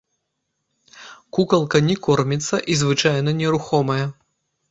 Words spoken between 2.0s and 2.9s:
корміцца і